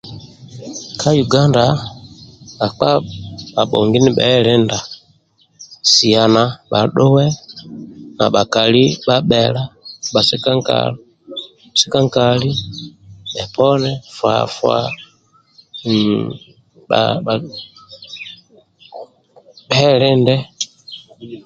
[0.99, 1.63] Ka uganda
[2.59, 2.89] bhakpa
[3.55, 4.77] bhabhomgi ni bhelinda
[5.93, 7.25] siana bhadhue
[8.17, 9.63] na bhakali ndibha bhela
[11.87, 12.51] sika nkali
[13.33, 14.75] bhe poni fa fa
[15.79, 16.25] hhh
[19.71, 20.35] bhelinde